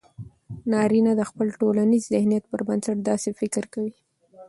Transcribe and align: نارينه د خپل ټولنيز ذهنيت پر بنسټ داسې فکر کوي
نارينه 0.71 1.11
د 1.15 1.21
خپل 1.29 1.47
ټولنيز 1.61 2.03
ذهنيت 2.13 2.43
پر 2.51 2.61
بنسټ 2.67 2.97
داسې 3.09 3.29
فکر 3.39 3.63
کوي 3.73 3.93